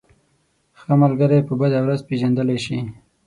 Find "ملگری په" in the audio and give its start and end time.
1.01-1.53